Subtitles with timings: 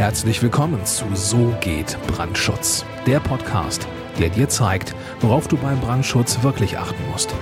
[0.00, 3.86] Herzlich willkommen zu So geht Brandschutz, der Podcast,
[4.18, 7.34] der dir zeigt, worauf du beim Brandschutz wirklich achten musst.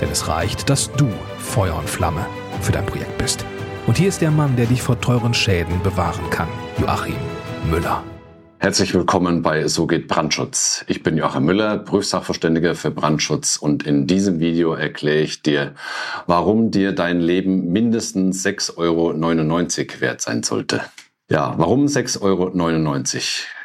[0.00, 2.26] Denn es reicht, dass du Feuer und Flamme
[2.60, 3.46] für dein Projekt bist.
[3.86, 6.48] Und hier ist der Mann, der dich vor teuren Schäden bewahren kann,
[6.80, 7.14] Joachim
[7.70, 8.02] Müller.
[8.58, 10.84] Herzlich willkommen bei So geht Brandschutz.
[10.88, 15.76] Ich bin Joachim Müller, Prüfsachverständiger für Brandschutz und in diesem Video erkläre ich dir,
[16.26, 20.80] warum dir dein Leben mindestens 6,99 Euro wert sein sollte.
[21.30, 22.50] Ja, warum 6,99 Euro?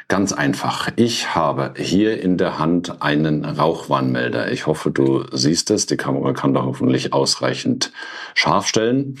[0.08, 0.88] Ganz einfach.
[0.96, 4.50] Ich habe hier in der Hand einen Rauchwarnmelder.
[4.50, 5.84] Ich hoffe, du siehst es.
[5.84, 7.92] Die Kamera kann da hoffentlich ausreichend
[8.32, 9.18] scharf stellen.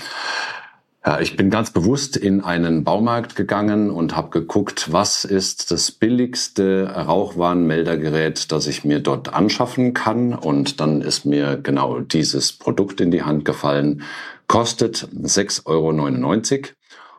[1.04, 5.90] Ja, ich bin ganz bewusst in einen Baumarkt gegangen und habe geguckt, was ist das
[5.90, 10.32] billigste Rauchwarnmeldergerät, das ich mir dort anschaffen kann.
[10.32, 14.02] Und dann ist mir genau dieses Produkt in die Hand gefallen.
[14.46, 16.72] Kostet 6,99 Euro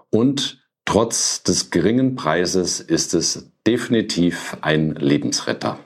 [0.09, 0.59] und
[0.91, 5.77] Trotz des geringen Preises ist es definitiv ein Lebensretter.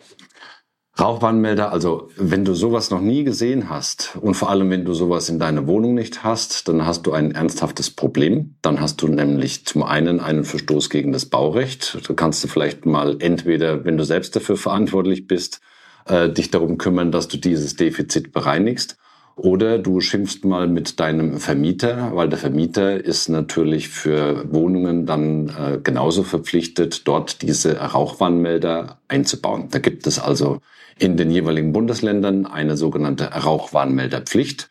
[0.98, 5.28] Rauchwarnmelder, also wenn du sowas noch nie gesehen hast und vor allem wenn du sowas
[5.28, 8.56] in deiner Wohnung nicht hast, dann hast du ein ernsthaftes Problem.
[8.62, 11.98] Dann hast du nämlich zum einen einen Verstoß gegen das Baurecht.
[12.08, 15.60] Da kannst du vielleicht mal entweder, wenn du selbst dafür verantwortlich bist,
[16.06, 18.96] äh, dich darum kümmern, dass du dieses Defizit bereinigst.
[19.36, 25.50] Oder du schimpfst mal mit deinem Vermieter, weil der Vermieter ist natürlich für Wohnungen dann
[25.50, 29.70] äh, genauso verpflichtet, dort diese Rauchwarnmelder einzubauen.
[29.72, 30.60] Da gibt es also
[31.00, 34.70] in den jeweiligen Bundesländern eine sogenannte Rauchwarnmelderpflicht.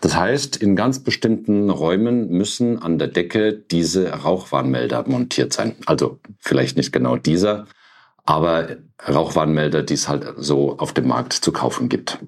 [0.00, 5.76] Das heißt, in ganz bestimmten Räumen müssen an der Decke diese Rauchwarnmelder montiert sein.
[5.84, 7.66] Also vielleicht nicht genau dieser,
[8.24, 12.18] aber Rauchwarnmelder, die es halt so auf dem Markt zu kaufen gibt.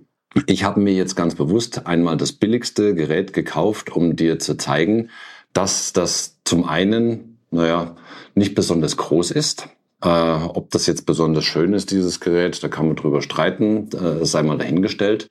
[0.46, 5.10] Ich habe mir jetzt ganz bewusst einmal das billigste Gerät gekauft, um dir zu zeigen,
[5.52, 7.96] dass das zum einen, naja,
[8.36, 9.68] nicht besonders groß ist.
[10.02, 14.24] Äh, ob das jetzt besonders schön ist, dieses Gerät, da kann man drüber streiten, äh,
[14.24, 15.28] sei mal dahingestellt.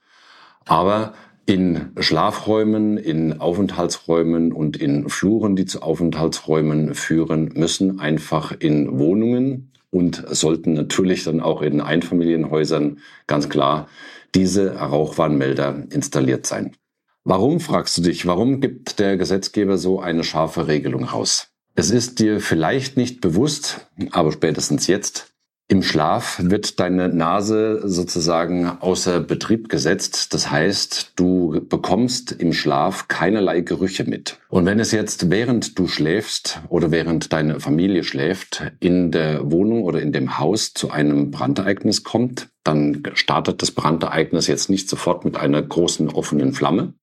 [0.66, 1.14] Aber
[1.46, 9.72] in Schlafräumen, in Aufenthaltsräumen und in Fluren, die zu Aufenthaltsräumen führen, müssen einfach in Wohnungen
[9.90, 13.88] und sollten natürlich dann auch in Einfamilienhäusern ganz klar
[14.36, 16.76] diese Rauchwarnmelder installiert sein.
[17.24, 21.50] Warum, fragst du dich, warum gibt der Gesetzgeber so eine scharfe Regelung raus?
[21.76, 25.34] Es ist dir vielleicht nicht bewusst, aber spätestens jetzt,
[25.72, 30.34] im Schlaf wird deine Nase sozusagen außer Betrieb gesetzt.
[30.34, 34.40] Das heißt, du bekommst im Schlaf keinerlei Gerüche mit.
[34.50, 39.84] Und wenn es jetzt während du schläfst oder während deine Familie schläft in der Wohnung
[39.84, 45.24] oder in dem Haus zu einem Brandereignis kommt, dann startet das Brandereignis jetzt nicht sofort
[45.24, 46.96] mit einer großen offenen Flamme,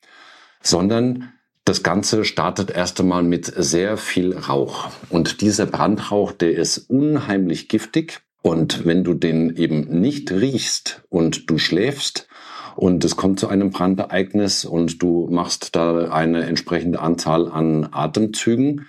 [0.60, 1.32] sondern
[1.64, 4.88] das Ganze startet erst einmal mit sehr viel Rauch.
[5.08, 11.50] Und dieser Brandrauch, der ist unheimlich giftig und wenn du den eben nicht riechst und
[11.50, 12.28] du schläfst
[12.76, 18.86] und es kommt zu einem Brandereignis und du machst da eine entsprechende Anzahl an Atemzügen,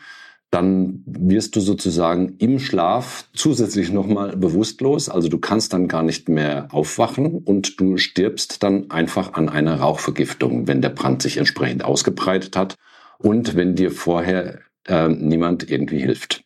[0.52, 5.10] dann wirst du sozusagen im Schlaf zusätzlich nochmal bewusstlos.
[5.10, 9.80] Also du kannst dann gar nicht mehr aufwachen und du stirbst dann einfach an einer
[9.80, 12.76] Rauchvergiftung, wenn der Brand sich entsprechend ausgebreitet hat
[13.18, 16.44] und wenn dir vorher äh, niemand irgendwie hilft.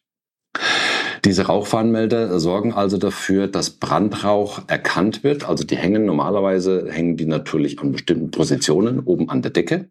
[1.24, 5.48] Diese Rauchwarnmelder sorgen also dafür, dass Brandrauch erkannt wird.
[5.48, 9.90] Also die hängen normalerweise, hängen die natürlich an bestimmten Positionen oben an der Decke.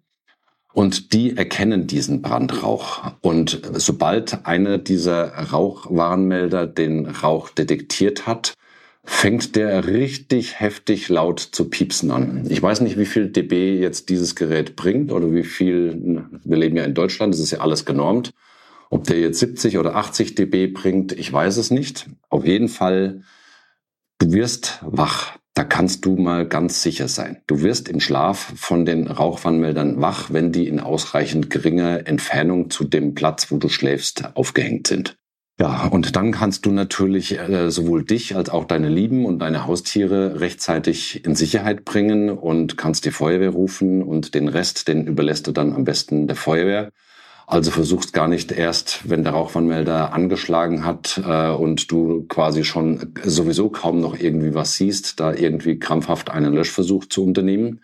[0.73, 3.03] Und die erkennen diesen Brandrauch.
[3.21, 8.55] Und sobald einer dieser Rauchwarnmelder den Rauch detektiert hat,
[9.03, 12.47] fängt der richtig heftig laut zu piepsen an.
[12.49, 16.77] Ich weiß nicht, wie viel dB jetzt dieses Gerät bringt oder wie viel, wir leben
[16.77, 18.33] ja in Deutschland, das ist ja alles genormt.
[18.91, 22.11] Ob der jetzt 70 oder 80 dB bringt, ich weiß es nicht.
[22.28, 23.23] Auf jeden Fall,
[24.19, 25.39] du wirst wach.
[25.55, 27.43] Da kannst du mal ganz sicher sein.
[27.47, 32.84] Du wirst im Schlaf von den Rauchwarnmeldern wach, wenn die in ausreichend geringer Entfernung zu
[32.84, 35.17] dem Platz, wo du schläfst, aufgehängt sind.
[35.61, 39.66] Ja, und dann kannst du natürlich äh, sowohl dich als auch deine Lieben und deine
[39.66, 45.47] Haustiere rechtzeitig in Sicherheit bringen und kannst die Feuerwehr rufen und den Rest, den überlässt
[45.47, 46.91] du dann am besten der Feuerwehr.
[47.51, 53.13] Also versuchst gar nicht erst, wenn der Rauchwarnmelder angeschlagen hat äh, und du quasi schon
[53.25, 57.81] sowieso kaum noch irgendwie was siehst, da irgendwie krampfhaft einen Löschversuch zu unternehmen.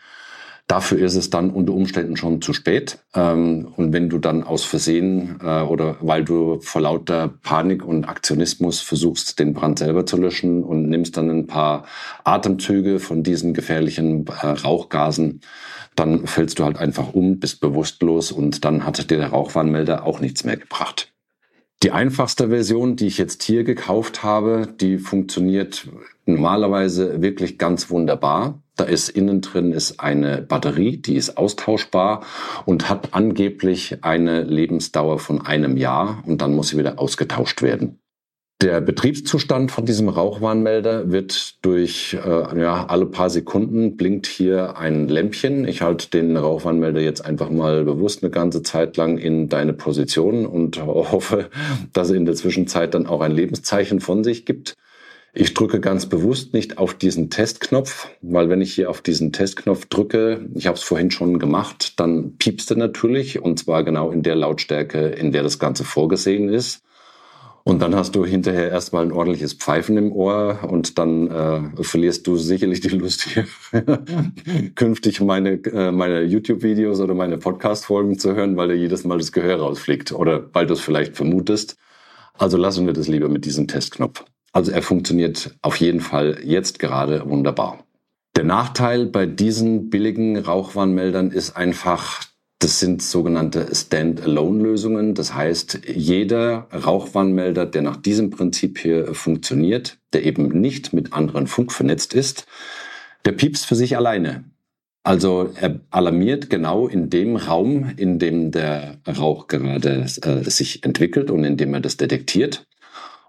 [0.69, 2.99] Dafür ist es dann unter Umständen schon zu spät.
[3.13, 8.05] Ähm, und wenn du dann aus Versehen äh, oder weil du vor lauter Panik und
[8.05, 11.87] Aktionismus versuchst, den Brand selber zu löschen und nimmst dann ein paar
[12.23, 15.41] Atemzüge von diesen gefährlichen äh, Rauchgasen,
[15.97, 20.21] dann fällst du halt einfach um, bist bewusstlos und dann hat dir der Rauchwarnmelder auch
[20.21, 21.13] nichts mehr gebracht.
[21.83, 25.87] Die einfachste Version, die ich jetzt hier gekauft habe, die funktioniert
[26.25, 28.63] normalerweise wirklich ganz wunderbar.
[28.77, 32.25] Da ist innen drin ist eine Batterie, die ist austauschbar
[32.65, 38.01] und hat angeblich eine Lebensdauer von einem Jahr und dann muss sie wieder ausgetauscht werden.
[38.63, 45.09] Der Betriebszustand von diesem Rauchwarnmelder wird durch äh, ja, alle paar Sekunden blinkt hier ein
[45.09, 45.69] Lämpchen.
[45.69, 50.47] Ich halte den Rauchwarnmelder jetzt einfach mal bewusst eine ganze Zeit lang in deine Position
[50.47, 51.51] und hoffe,
[51.93, 54.75] dass er in der Zwischenzeit dann auch ein Lebenszeichen von sich gibt.
[55.35, 59.85] Ich drücke ganz bewusst nicht auf diesen Testknopf, weil wenn ich hier auf diesen Testknopf
[59.85, 64.23] drücke, ich habe es vorhin schon gemacht, dann piepst er natürlich und zwar genau in
[64.23, 66.86] der Lautstärke, in der das Ganze vorgesehen ist.
[67.69, 72.25] Und dann hast du hinterher erstmal ein ordentliches Pfeifen im Ohr und dann äh, verlierst
[72.29, 73.45] du sicherlich die Lust hier
[74.77, 79.33] künftig meine, äh, meine YouTube-Videos oder meine Podcast-Folgen zu hören, weil dir jedes Mal das
[79.33, 81.77] Gehör rausfliegt oder weil du es vielleicht vermutest.
[82.35, 84.25] Also lassen wir das lieber mit diesem Testknopf.
[84.53, 87.85] Also er funktioniert auf jeden Fall jetzt gerade wunderbar.
[88.37, 92.21] Der Nachteil bei diesen billigen Rauchwarnmeldern ist einfach,
[92.59, 95.15] das sind sogenannte Stand-alone-Lösungen.
[95.15, 101.47] Das heißt, jeder Rauchwarnmelder, der nach diesem Prinzip hier funktioniert, der eben nicht mit anderen
[101.47, 102.47] Funk vernetzt ist,
[103.25, 104.45] der piepst für sich alleine.
[105.05, 111.31] Also er alarmiert genau in dem Raum, in dem der Rauch gerade äh, sich entwickelt
[111.31, 112.67] und in dem er das detektiert.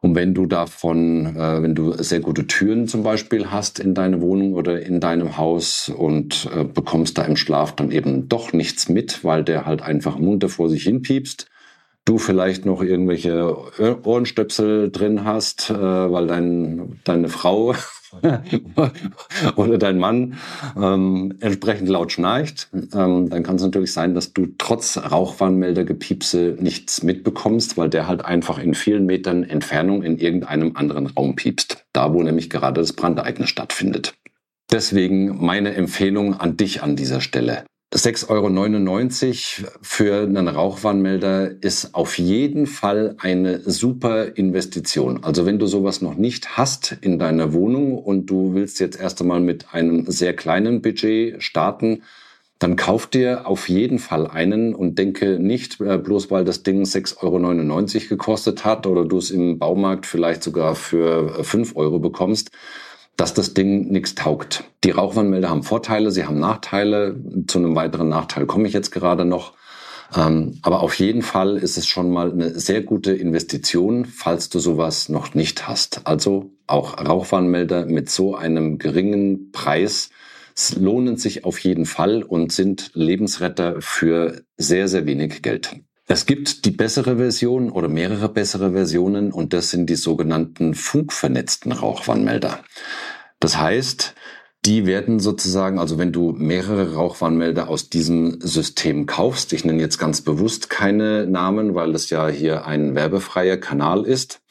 [0.01, 4.21] Und wenn du davon, äh, wenn du sehr gute Türen zum Beispiel hast in deiner
[4.21, 8.89] Wohnung oder in deinem Haus und äh, bekommst da im Schlaf dann eben doch nichts
[8.89, 11.47] mit, weil der halt einfach munter vor sich hin piepst,
[12.05, 13.55] du vielleicht noch irgendwelche
[14.03, 17.73] Ohrenstöpsel drin hast, äh, weil dein, deine Frau
[19.55, 20.35] oder dein Mann
[20.75, 27.03] ähm, entsprechend laut schnarcht, ähm, dann kann es natürlich sein, dass du trotz Rauchwarnmeldergepiepse nichts
[27.03, 32.13] mitbekommst, weil der halt einfach in vielen Metern Entfernung in irgendeinem anderen Raum piepst, da
[32.13, 34.15] wo nämlich gerade das Brandereignis stattfindet.
[34.71, 37.63] Deswegen meine Empfehlung an dich an dieser Stelle.
[37.93, 45.23] 6,99 Euro für einen Rauchwarnmelder ist auf jeden Fall eine super Investition.
[45.23, 49.21] Also wenn du sowas noch nicht hast in deiner Wohnung und du willst jetzt erst
[49.21, 52.03] einmal mit einem sehr kleinen Budget starten,
[52.59, 56.83] dann kauf dir auf jeden Fall einen und denke nicht, äh, bloß weil das Ding
[56.83, 61.99] 6,99 Euro gekostet hat oder du es im Baumarkt vielleicht sogar für 5 äh, Euro
[61.99, 62.51] bekommst,
[63.17, 64.63] dass das Ding nichts taugt.
[64.83, 67.19] Die Rauchwarnmelder haben Vorteile, sie haben Nachteile.
[67.47, 69.53] Zu einem weiteren Nachteil komme ich jetzt gerade noch.
[70.15, 74.59] Ähm, aber auf jeden Fall ist es schon mal eine sehr gute Investition, falls du
[74.59, 76.01] sowas noch nicht hast.
[76.05, 80.09] Also auch Rauchwarnmelder mit so einem geringen Preis
[80.75, 85.75] lohnen sich auf jeden Fall und sind Lebensretter für sehr, sehr wenig Geld.
[86.09, 91.73] Es gibt die bessere Version oder mehrere bessere Versionen und das sind die sogenannten funkvernetzten
[91.73, 92.63] Rauchwarnmelder.
[93.39, 94.15] Das heißt,
[94.65, 99.97] die werden sozusagen, also wenn du mehrere Rauchwarnmelder aus diesem System kaufst, ich nenne jetzt
[99.97, 104.41] ganz bewusst keine Namen, weil das ja hier ein werbefreier Kanal ist.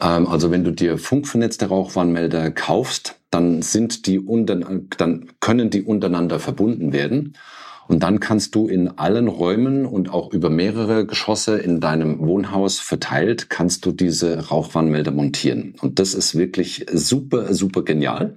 [0.00, 5.82] Ähm, also wenn du dir funkvernetzte Rauchwarnmelder kaufst, dann sind die unter, dann können die
[5.82, 7.36] untereinander verbunden werden.
[7.88, 12.78] Und dann kannst du in allen Räumen und auch über mehrere Geschosse in deinem Wohnhaus
[12.78, 15.74] verteilt, kannst du diese Rauchwarnmelder montieren.
[15.80, 18.36] Und das ist wirklich super, super genial,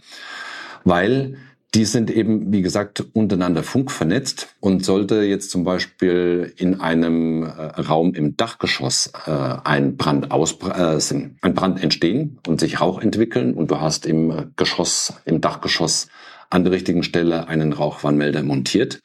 [0.84, 1.38] weil
[1.76, 7.48] die sind eben, wie gesagt, untereinander funkvernetzt und sollte jetzt zum Beispiel in einem äh,
[7.50, 11.00] Raum im Dachgeschoss äh, ein, Brand aus, äh,
[11.42, 16.08] ein Brand entstehen und sich Rauch entwickeln und du hast im Geschoss, im Dachgeschoss
[16.50, 19.02] an der richtigen Stelle einen Rauchwarnmelder montiert,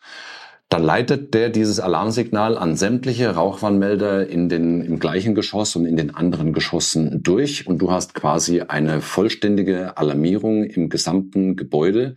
[0.71, 5.97] dann leitet der dieses Alarmsignal an sämtliche Rauchwarnmelder in den, im gleichen Geschoss und in
[5.97, 12.15] den anderen Geschossen durch und du hast quasi eine vollständige Alarmierung im gesamten Gebäude.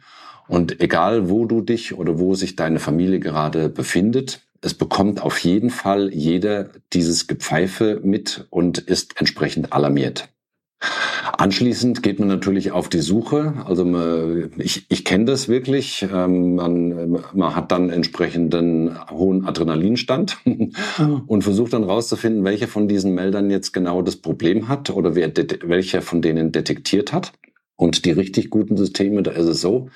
[0.48, 5.40] Und egal, wo du dich oder wo sich deine Familie gerade befindet, es bekommt auf
[5.40, 10.30] jeden Fall jeder dieses Gepfeife mit und ist entsprechend alarmiert.
[11.38, 13.54] Anschließend geht man natürlich auf die Suche.
[13.66, 16.06] Also man, ich, ich kenne das wirklich.
[16.14, 20.38] Ähm, man, man hat dann entsprechenden hohen Adrenalinstand
[21.28, 25.32] und versucht dann rauszufinden, welcher von diesen Meldern jetzt genau das Problem hat oder wer,
[25.64, 27.32] welcher von denen detektiert hat.
[27.76, 29.90] Und die richtig guten Systeme, da ist es so,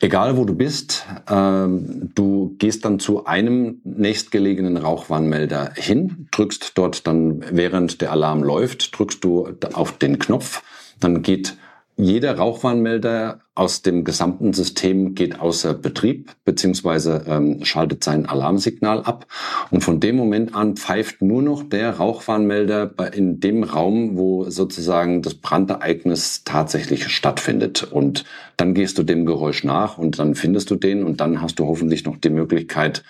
[0.00, 7.06] Egal wo du bist, ähm, du gehst dann zu einem nächstgelegenen Rauchwarnmelder hin, drückst dort
[7.06, 10.62] dann, während der Alarm läuft, drückst du auf den Knopf,
[11.00, 11.56] dann geht
[11.98, 19.26] jeder Rauchwarnmelder aus dem gesamten System geht außer Betrieb beziehungsweise ähm, schaltet sein Alarmsignal ab.
[19.70, 25.22] Und von dem Moment an pfeift nur noch der Rauchwarnmelder in dem Raum, wo sozusagen
[25.22, 27.82] das Brandereignis tatsächlich stattfindet.
[27.82, 28.26] Und
[28.58, 31.66] dann gehst du dem Geräusch nach und dann findest du den und dann hast du
[31.66, 33.04] hoffentlich noch die Möglichkeit,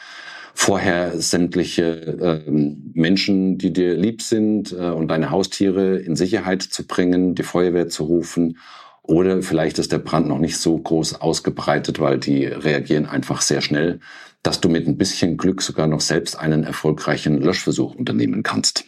[0.58, 6.86] vorher sämtliche äh, Menschen, die dir lieb sind äh, und deine Haustiere in Sicherheit zu
[6.86, 8.58] bringen, die Feuerwehr zu rufen.
[9.02, 13.60] Oder vielleicht ist der Brand noch nicht so groß ausgebreitet, weil die reagieren einfach sehr
[13.60, 14.00] schnell,
[14.42, 18.86] dass du mit ein bisschen Glück sogar noch selbst einen erfolgreichen Löschversuch unternehmen kannst.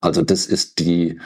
[0.00, 1.18] Also das ist die,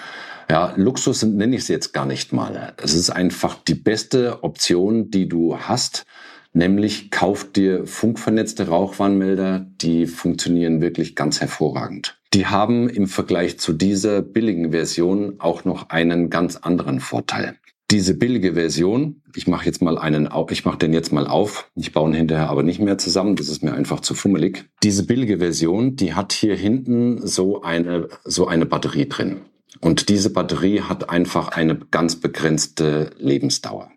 [0.49, 2.73] ja, Luxus nenne ich es jetzt gar nicht mal.
[2.78, 6.06] Es ist einfach die beste Option, die du hast,
[6.52, 12.18] Nämlich kauft dir funkvernetzte Rauchwarnmelder, die funktionieren wirklich ganz hervorragend.
[12.35, 17.56] Die haben im Vergleich zu dieser billigen Version auch noch einen ganz anderen Vorteil.
[17.90, 21.71] Diese billige Version, ich mache jetzt mal einen, ich mache den jetzt mal auf.
[21.75, 23.37] Ich baue ihn hinterher aber nicht mehr zusammen.
[23.37, 24.64] Das ist mir einfach zu fummelig.
[24.82, 29.42] Diese billige Version, die hat hier hinten so eine so eine Batterie drin.
[29.80, 33.92] Und diese Batterie hat einfach eine ganz begrenzte Lebensdauer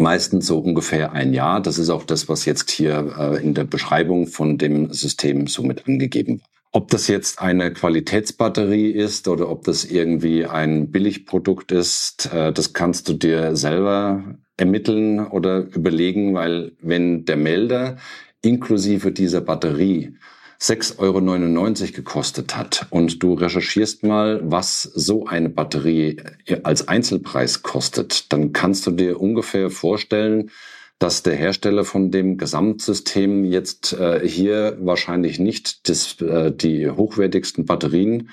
[0.00, 1.60] meistens so ungefähr ein Jahr.
[1.60, 5.86] Das ist auch das, was jetzt hier äh, in der Beschreibung von dem System somit
[5.86, 6.48] angegeben war.
[6.70, 12.72] Ob das jetzt eine Qualitätsbatterie ist oder ob das irgendwie ein Billigprodukt ist, äh, das
[12.72, 17.96] kannst du dir selber ermitteln oder überlegen, weil wenn der Melder
[18.42, 20.16] inklusive dieser Batterie
[20.60, 26.16] 6,99 Euro gekostet hat und du recherchierst mal, was so eine Batterie
[26.64, 30.50] als Einzelpreis kostet, dann kannst du dir ungefähr vorstellen,
[30.98, 37.64] dass der Hersteller von dem Gesamtsystem jetzt äh, hier wahrscheinlich nicht das, äh, die hochwertigsten
[37.64, 38.30] Batterien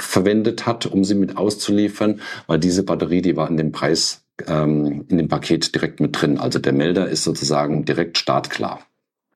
[0.00, 5.06] verwendet hat, um sie mit auszuliefern, weil diese Batterie, die war in dem Preis, ähm,
[5.08, 6.38] in dem Paket direkt mit drin.
[6.38, 8.80] Also der Melder ist sozusagen direkt startklar.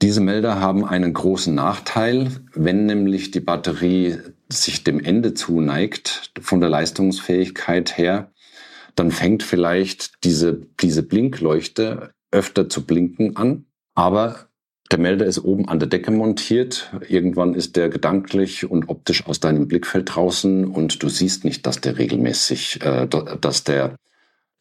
[0.01, 6.61] Diese Melder haben einen großen Nachteil, wenn nämlich die Batterie sich dem Ende zuneigt von
[6.61, 8.33] der Leistungsfähigkeit her,
[8.95, 14.49] dann fängt vielleicht diese, diese Blinkleuchte öfter zu blinken an, aber
[14.91, 16.91] der Melder ist oben an der Decke montiert.
[17.09, 21.81] Irgendwann ist der gedanklich und optisch aus deinem Blickfeld draußen und du siehst nicht, dass
[21.81, 23.97] der regelmäßig, äh, dass der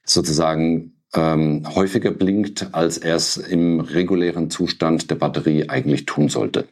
[0.03, 6.67] sozusagen ähm, häufiger blinkt, als er es im regulären Zustand der Batterie eigentlich tun sollte.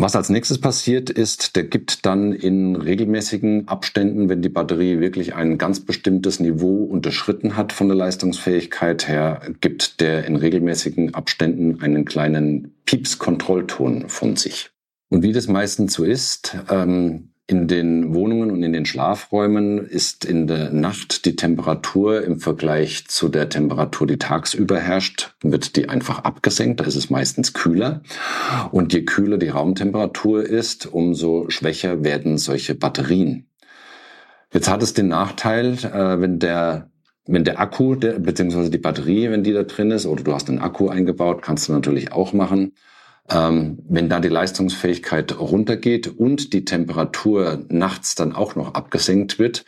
[0.00, 5.34] Was als nächstes passiert ist, der gibt dann in regelmäßigen Abständen, wenn die Batterie wirklich
[5.34, 11.80] ein ganz bestimmtes Niveau unterschritten hat von der Leistungsfähigkeit her, gibt der in regelmäßigen Abständen
[11.80, 14.70] einen kleinen Pieps-Kontrollton von sich.
[15.08, 20.26] Und wie das meistens so ist, ähm, in den Wohnungen und in den Schlafräumen ist
[20.26, 25.88] in der Nacht die Temperatur im Vergleich zu der Temperatur, die tagsüber herrscht, wird die
[25.88, 26.78] einfach abgesenkt.
[26.78, 28.02] Da ist es meistens kühler.
[28.70, 33.48] Und je kühler die Raumtemperatur ist, umso schwächer werden solche Batterien.
[34.52, 36.90] Jetzt hat es den Nachteil, äh, wenn der
[37.30, 40.48] wenn der Akku, der, beziehungsweise die Batterie, wenn die da drin ist, oder du hast
[40.48, 42.72] einen Akku eingebaut, kannst du natürlich auch machen,
[43.30, 49.64] ähm, wenn da die Leistungsfähigkeit runtergeht und die Temperatur nachts dann auch noch abgesenkt wird,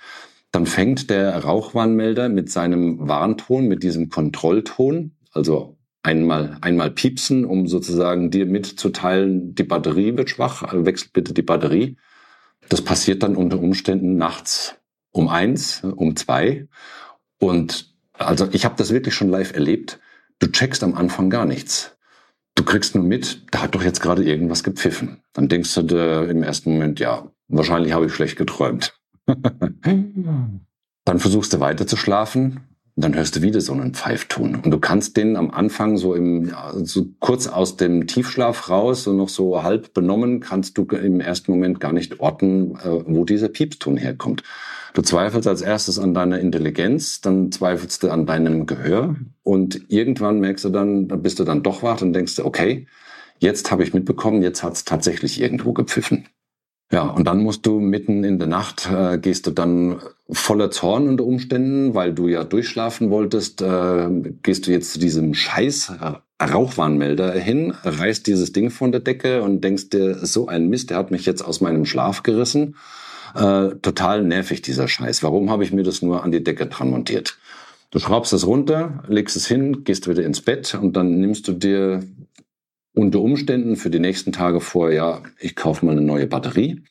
[0.52, 7.66] dann fängt der Rauchwarnmelder mit seinem Warnton, mit diesem Kontrollton, also einmal, einmal piepsen, um
[7.66, 11.96] sozusagen dir mitzuteilen, die Batterie wird schwach, also wechselt bitte die Batterie.
[12.68, 14.76] Das passiert dann unter Umständen nachts
[15.12, 16.68] um eins, um zwei.
[17.38, 20.00] Und also ich habe das wirklich schon live erlebt.
[20.38, 21.96] Du checkst am Anfang gar nichts.
[22.54, 25.22] Du kriegst nur mit, da hat doch jetzt gerade irgendwas gepfiffen.
[25.32, 28.98] Dann denkst du dir im ersten Moment, ja, wahrscheinlich habe ich schlecht geträumt.
[29.26, 32.69] dann versuchst du weiter zu schlafen,
[33.00, 34.56] dann hörst du wieder so einen Pfeifton.
[34.56, 36.52] Und du kannst den am Anfang so im,
[36.82, 41.52] so kurz aus dem Tiefschlaf raus und noch so halb benommen, kannst du im ersten
[41.52, 44.42] Moment gar nicht orten, äh, wo dieser Piepston herkommt.
[44.92, 50.40] Du zweifelst als erstes an deiner Intelligenz, dann zweifelst du an deinem Gehör und irgendwann
[50.40, 52.86] merkst du dann, da bist du dann doch wach und denkst du, okay,
[53.38, 56.26] jetzt habe ich mitbekommen, jetzt hat es tatsächlich irgendwo gepfiffen.
[56.92, 61.08] Ja, und dann musst du mitten in der Nacht, äh, gehst du dann voller Zorn
[61.08, 64.08] unter Umständen, weil du ja durchschlafen wolltest, äh,
[64.42, 65.92] gehst du jetzt zu diesem scheiß
[66.42, 70.96] Rauchwarnmelder hin, reißt dieses Ding von der Decke und denkst dir, so ein Mist, der
[70.96, 72.76] hat mich jetzt aus meinem Schlaf gerissen.
[73.34, 75.22] Äh, total nervig, dieser Scheiß.
[75.22, 77.38] Warum habe ich mir das nur an die Decke dran montiert?
[77.90, 81.52] Du schraubst es runter, legst es hin, gehst wieder ins Bett und dann nimmst du
[81.52, 82.02] dir
[82.94, 86.82] unter Umständen für die nächsten Tage vor, ja, ich kaufe mal eine neue Batterie.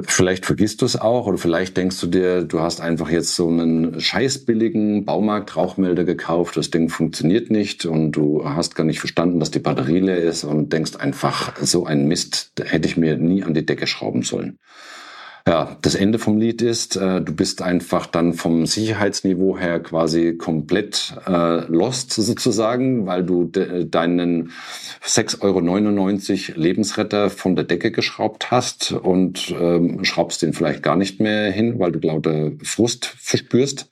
[0.00, 3.48] Vielleicht vergisst du es auch oder vielleicht denkst du dir, du hast einfach jetzt so
[3.48, 9.50] einen scheißbilligen Baumarkt-Rauchmelder gekauft, das Ding funktioniert nicht und du hast gar nicht verstanden, dass
[9.50, 13.52] die Batterie leer ist und denkst einfach, so ein Mist hätte ich mir nie an
[13.52, 14.58] die Decke schrauben sollen.
[15.46, 20.36] Ja, das Ende vom Lied ist, äh, du bist einfach dann vom Sicherheitsniveau her quasi
[20.36, 24.52] komplett äh, lost sozusagen, weil du de deinen
[25.04, 31.18] 6,99 Euro Lebensretter von der Decke geschraubt hast und ähm, schraubst den vielleicht gar nicht
[31.18, 33.90] mehr hin, weil du lauter Frust verspürst.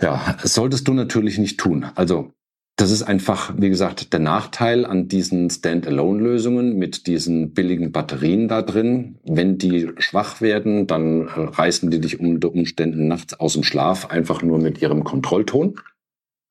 [0.00, 1.86] Ja, solltest du natürlich nicht tun.
[1.94, 2.32] Also
[2.76, 8.62] das ist einfach, wie gesagt, der Nachteil an diesen Standalone-Lösungen mit diesen billigen Batterien da
[8.62, 9.18] drin.
[9.24, 14.42] Wenn die schwach werden, dann reißen die dich unter Umständen nachts aus dem Schlaf einfach
[14.42, 15.76] nur mit ihrem Kontrollton.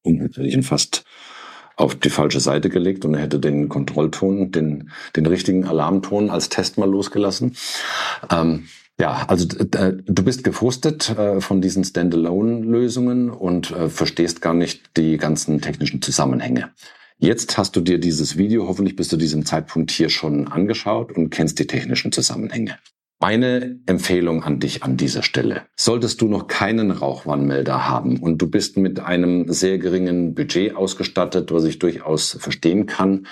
[0.03, 1.03] Und natürlich fast
[1.75, 6.49] auf die falsche Seite gelegt und er hätte den Kontrollton, den, den richtigen Alarmton als
[6.49, 7.55] Test mal losgelassen.
[8.31, 8.67] Ähm,
[9.01, 15.17] ja, also du bist gefrustet äh, von diesen Standalone-Lösungen und äh, verstehst gar nicht die
[15.17, 16.69] ganzen technischen Zusammenhänge.
[17.17, 21.31] Jetzt hast du dir dieses Video hoffentlich bis zu diesem Zeitpunkt hier schon angeschaut und
[21.31, 22.77] kennst die technischen Zusammenhänge.
[23.21, 25.61] Meine Empfehlung an dich an dieser Stelle.
[25.75, 31.51] Solltest du noch keinen Rauchwarnmelder haben und du bist mit einem sehr geringen Budget ausgestattet,
[31.51, 33.27] was ich durchaus verstehen kann,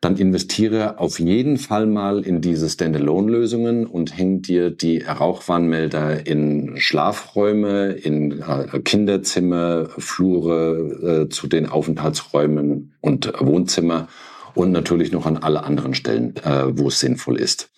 [0.00, 6.78] dann investiere auf jeden Fall mal in diese Standalone-Lösungen und häng dir die Rauchwarnmelder in
[6.78, 14.08] Schlafräume, in äh, Kinderzimmer, Flure, äh, zu den Aufenthaltsräumen und Wohnzimmer
[14.54, 17.73] und natürlich noch an alle anderen Stellen, äh, wo es sinnvoll ist.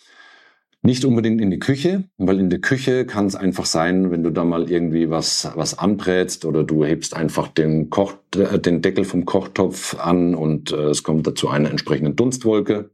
[0.87, 4.31] Nicht unbedingt in die Küche, weil in der Küche kann es einfach sein, wenn du
[4.31, 9.05] da mal irgendwie was, was anbrätst oder du hebst einfach den, Koch, äh, den Deckel
[9.05, 12.91] vom Kochtopf an und äh, es kommt dazu eine entsprechende Dunstwolke,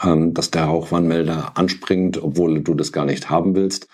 [0.00, 3.88] ähm, dass der Rauchwarnmelder anspringt, obwohl du das gar nicht haben willst.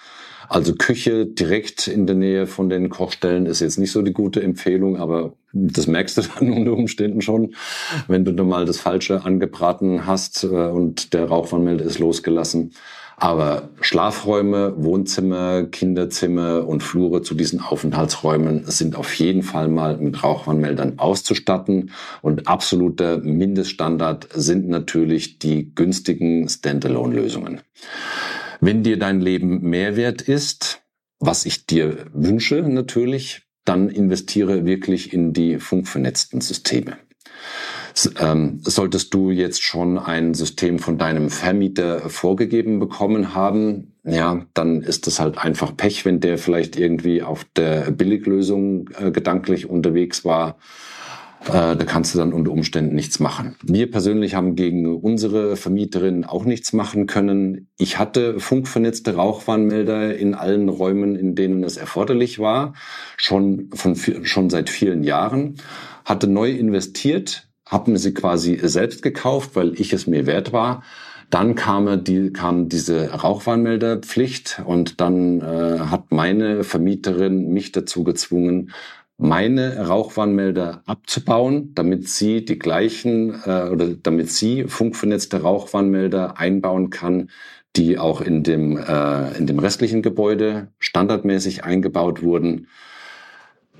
[0.50, 4.42] Also Küche direkt in der Nähe von den Kochstellen ist jetzt nicht so die gute
[4.42, 7.54] Empfehlung, aber das merkst du dann unter Umständen schon,
[8.08, 12.72] wenn du da mal das Falsche angebraten hast äh, und der Rauchwarnmelder ist losgelassen.
[13.18, 20.22] Aber Schlafräume, Wohnzimmer, Kinderzimmer und Flure zu diesen Aufenthaltsräumen sind auf jeden Fall mal mit
[20.22, 21.92] Rauchwarnmeldern auszustatten.
[22.20, 27.62] Und absoluter Mindeststandard sind natürlich die günstigen Standalone-Lösungen.
[28.60, 30.82] Wenn dir dein Leben Mehrwert ist,
[31.18, 36.98] was ich dir wünsche natürlich, dann investiere wirklich in die funkvernetzten Systeme.
[38.20, 44.82] Ähm, solltest du jetzt schon ein System von deinem Vermieter vorgegeben bekommen haben, ja, dann
[44.82, 50.24] ist das halt einfach Pech, wenn der vielleicht irgendwie auf der Billiglösung äh, gedanklich unterwegs
[50.24, 50.58] war.
[51.46, 53.56] Äh, da kannst du dann unter Umständen nichts machen.
[53.62, 57.68] Wir persönlich haben gegen unsere Vermieterin auch nichts machen können.
[57.78, 62.74] Ich hatte funkvernetzte Rauchwarnmelder in allen Räumen, in denen es erforderlich war,
[63.16, 65.56] schon von schon seit vielen Jahren.
[66.04, 70.82] Hatte neu investiert habe sie quasi selbst gekauft, weil ich es mir wert war.
[71.28, 78.70] Dann kam, die, kam diese Rauchwarnmelderpflicht und dann äh, hat meine Vermieterin mich dazu gezwungen,
[79.18, 87.30] meine Rauchwarnmelder abzubauen, damit sie die gleichen äh, oder damit sie funkvernetzte Rauchwarnmelder einbauen kann,
[87.76, 92.68] die auch in dem, äh, in dem restlichen Gebäude standardmäßig eingebaut wurden.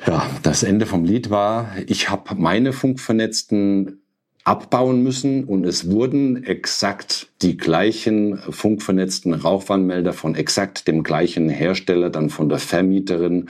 [0.04, 4.02] Ja, das Ende vom Lied war, ich habe meine Funkvernetzten
[4.44, 12.11] abbauen müssen und es wurden exakt die gleichen funkvernetzten Rauchwarnmelder von exakt dem gleichen Hersteller,
[12.11, 13.48] dann von der Vermieterin,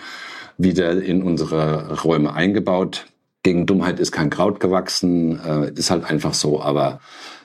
[0.57, 3.07] wieder in unsere Räume eingebaut.
[3.43, 7.01] Gegen Dummheit ist kein Kraut gewachsen, äh, ist halt einfach so, aber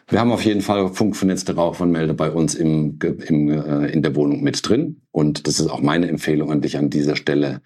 [0.08, 4.44] wir haben auf jeden Fall funkvernetzte Rauchwarnmelder bei uns im, im, äh, in der Wohnung
[4.44, 7.62] mit drin und das ist auch meine Empfehlung an dich an dieser Stelle